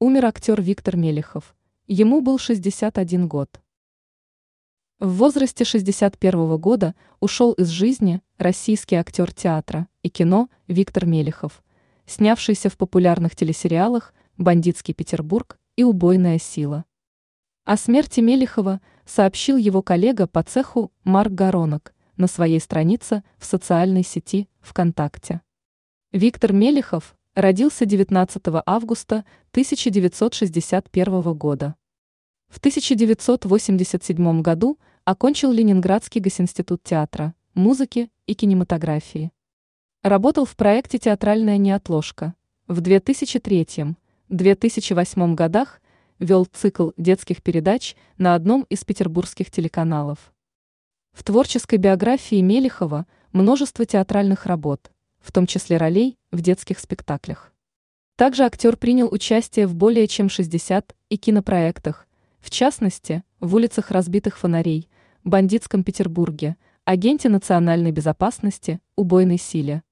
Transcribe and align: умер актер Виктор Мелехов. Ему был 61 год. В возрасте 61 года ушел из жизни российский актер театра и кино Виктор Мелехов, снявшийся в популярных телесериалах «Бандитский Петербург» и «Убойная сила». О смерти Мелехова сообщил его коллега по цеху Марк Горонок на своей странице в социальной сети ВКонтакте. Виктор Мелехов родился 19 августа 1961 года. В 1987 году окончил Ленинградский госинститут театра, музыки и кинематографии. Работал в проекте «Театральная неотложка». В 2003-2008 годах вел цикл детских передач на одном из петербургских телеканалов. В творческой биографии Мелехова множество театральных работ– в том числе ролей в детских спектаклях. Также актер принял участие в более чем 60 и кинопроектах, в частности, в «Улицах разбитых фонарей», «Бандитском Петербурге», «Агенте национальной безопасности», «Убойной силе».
умер 0.00 0.26
актер 0.26 0.62
Виктор 0.62 0.96
Мелехов. 0.96 1.56
Ему 1.88 2.20
был 2.20 2.38
61 2.38 3.26
год. 3.26 3.60
В 5.00 5.16
возрасте 5.16 5.64
61 5.64 6.56
года 6.56 6.94
ушел 7.18 7.52
из 7.54 7.66
жизни 7.66 8.22
российский 8.36 8.94
актер 8.94 9.32
театра 9.32 9.88
и 10.02 10.08
кино 10.08 10.50
Виктор 10.68 11.04
Мелехов, 11.04 11.64
снявшийся 12.06 12.70
в 12.70 12.76
популярных 12.76 13.34
телесериалах 13.34 14.14
«Бандитский 14.36 14.94
Петербург» 14.94 15.58
и 15.74 15.82
«Убойная 15.82 16.38
сила». 16.38 16.84
О 17.64 17.76
смерти 17.76 18.20
Мелехова 18.20 18.80
сообщил 19.04 19.56
его 19.56 19.82
коллега 19.82 20.28
по 20.28 20.44
цеху 20.44 20.92
Марк 21.02 21.32
Горонок 21.32 21.92
на 22.16 22.28
своей 22.28 22.60
странице 22.60 23.24
в 23.36 23.44
социальной 23.44 24.04
сети 24.04 24.48
ВКонтакте. 24.60 25.40
Виктор 26.12 26.52
Мелехов 26.52 27.17
родился 27.38 27.86
19 27.86 28.42
августа 28.66 29.24
1961 29.52 31.34
года. 31.34 31.76
В 32.48 32.58
1987 32.58 34.42
году 34.42 34.76
окончил 35.04 35.52
Ленинградский 35.52 36.20
госинститут 36.20 36.82
театра, 36.82 37.36
музыки 37.54 38.10
и 38.26 38.34
кинематографии. 38.34 39.30
Работал 40.02 40.46
в 40.46 40.56
проекте 40.56 40.98
«Театральная 40.98 41.58
неотложка». 41.58 42.34
В 42.66 42.80
2003-2008 42.80 45.34
годах 45.34 45.80
вел 46.18 46.44
цикл 46.44 46.90
детских 46.96 47.44
передач 47.44 47.94
на 48.16 48.34
одном 48.34 48.66
из 48.68 48.84
петербургских 48.84 49.52
телеканалов. 49.52 50.32
В 51.12 51.22
творческой 51.22 51.78
биографии 51.78 52.40
Мелехова 52.40 53.06
множество 53.32 53.86
театральных 53.86 54.46
работ– 54.46 54.90
в 55.28 55.32
том 55.32 55.46
числе 55.46 55.76
ролей 55.76 56.16
в 56.32 56.40
детских 56.40 56.78
спектаклях. 56.78 57.52
Также 58.16 58.44
актер 58.44 58.78
принял 58.78 59.12
участие 59.12 59.66
в 59.66 59.74
более 59.74 60.08
чем 60.08 60.30
60 60.30 60.96
и 61.10 61.16
кинопроектах, 61.18 62.06
в 62.40 62.48
частности, 62.48 63.22
в 63.38 63.54
«Улицах 63.54 63.90
разбитых 63.90 64.38
фонарей», 64.38 64.88
«Бандитском 65.24 65.84
Петербурге», 65.84 66.56
«Агенте 66.86 67.28
национальной 67.28 67.92
безопасности», 67.92 68.80
«Убойной 68.96 69.36
силе». 69.36 69.82